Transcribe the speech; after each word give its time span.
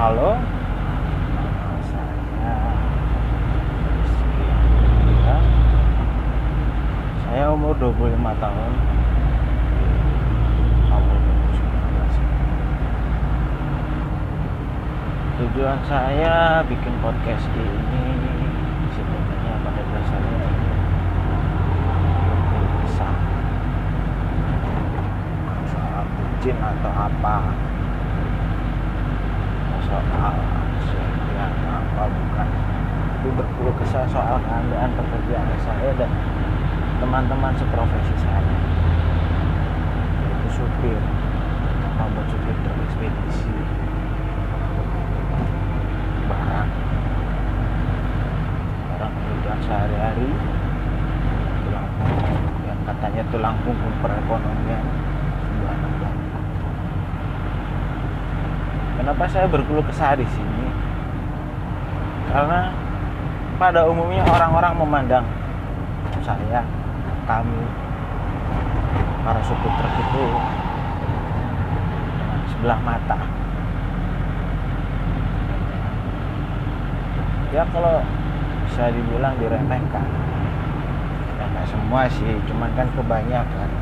Halo. 0.00 0.32
Saya. 1.84 2.16
Saya 7.20 7.52
umur 7.52 7.76
25 7.76 8.16
tahun. 8.40 8.72
Awal 10.88 11.16
2019 11.20 12.16
Tujuan 15.36 15.84
saya 15.84 16.64
bikin 16.64 16.96
podcast 17.04 17.44
ini 17.52 18.08
Sebenarnya 18.96 19.54
pada 19.60 19.84
dasarnya 19.84 20.48
kesah 22.88 23.16
Soal 25.68 26.08
bucin 26.08 26.56
atau 26.56 26.88
apa 26.88 27.36
soal 29.90 30.34
sekian 30.86 31.52
apa 31.66 32.04
bukan 32.06 32.48
itu 33.20 33.28
berkeluh 33.34 33.74
kesah 33.82 34.06
soal 34.06 34.38
keadaan 34.46 34.94
pekerjaan 34.94 35.50
saya 35.66 35.90
dan 35.98 36.10
teman-teman 37.02 37.50
seprofesi 37.58 38.14
saya 38.22 38.54
yaitu 40.22 40.48
supir 40.54 41.00
maupun 41.98 42.22
supir 42.30 42.54
truk 42.62 42.78
ekspedisi 42.86 43.50
barang 46.30 46.70
barang 48.94 49.12
kebutuhan 49.18 49.60
sehari-hari 49.66 50.30
yang 52.62 52.78
katanya 52.86 53.22
tulang 53.34 53.58
punggung 53.66 53.96
perekonomian 53.98 54.86
sebuah 55.42 55.76
negara 55.82 56.22
Kenapa 59.00 59.24
saya 59.32 59.48
berkeluh 59.48 59.80
kesah 59.88 60.12
di 60.12 60.28
sini? 60.28 60.68
Karena 62.28 62.68
pada 63.56 63.88
umumnya 63.88 64.20
orang-orang 64.28 64.76
memandang 64.76 65.24
saya, 66.20 66.60
kami, 67.24 67.64
para 69.24 69.40
supir 69.40 69.72
truk 69.72 69.94
itu 70.04 70.24
sebelah 72.52 72.76
mata. 72.84 73.16
Ya 77.56 77.64
kalau 77.72 78.04
bisa 78.68 78.92
dibilang 78.92 79.32
diremehkan. 79.40 80.04
Ya 81.40 81.64
semua 81.64 82.04
sih, 82.04 82.36
cuman 82.52 82.68
kan 82.76 82.84
kebanyakan. 82.92 83.79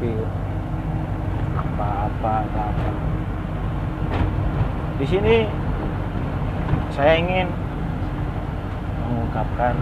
Mampir, 0.00 0.24
apa-apa, 1.60 2.48
apa. 2.48 2.88
Di 4.96 5.04
sini 5.04 5.44
saya 6.88 7.20
ingin 7.20 7.52
mengungkapkan 9.04 9.76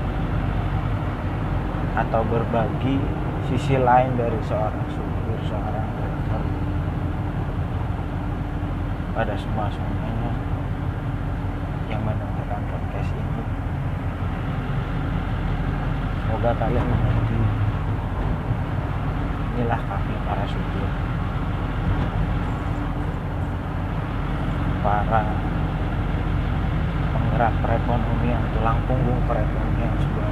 atau 2.03 2.27
berbagi 2.27 2.99
sisi 3.47 3.79
lain 3.79 4.19
dari 4.19 4.43
seorang 4.43 4.87
supir, 4.91 5.39
seorang 5.47 5.87
driver 5.87 6.43
pada 9.15 9.35
semua 9.39 9.71
semuanya 9.71 10.35
yang 11.95 12.03
mendengarkan 12.03 12.63
podcast 12.67 13.11
ini. 13.15 13.43
Semoga 16.27 16.51
kalian 16.59 16.87
mengerti. 16.91 17.38
Inilah 19.59 19.83
kami 19.91 20.15
para 20.23 20.47
supir. 20.47 20.87
Para 24.87 25.35
penggerak 27.11 27.55
perekonomian, 27.67 28.39
tulang 28.55 28.79
punggung 28.87 29.19
perekonomian 29.27 29.99
sebuah 29.99 30.28